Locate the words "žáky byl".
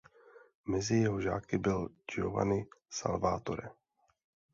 1.21-1.89